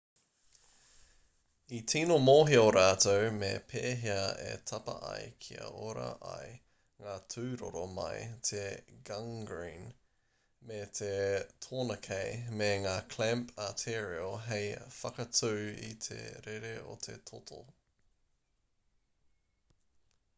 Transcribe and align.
i 1.79 1.79
tīno 1.91 2.15
mōhio 2.27 2.61
rātou 2.75 3.25
me 3.35 3.49
pēhea 3.73 4.23
e 4.45 4.53
tapa 4.71 4.95
ai 5.09 5.27
kia 5.47 5.67
ora 5.89 6.07
ai 6.31 6.47
ngā 7.09 7.13
tūroro 7.35 7.83
mai 7.97 8.23
i 8.23 8.31
te 8.49 8.63
gangrene 9.11 9.93
me 10.71 10.79
te 11.01 11.11
tourniquet 11.67 12.51
me 12.63 12.71
ngā 12.87 12.97
clamp 13.17 13.53
arterial 13.69 14.37
hei 14.49 14.67
whakatū 14.99 15.53
i 15.93 15.95
te 16.09 16.21
rere 16.49 16.75
o 16.97 17.01
te 17.09 17.19
toto 17.33 17.63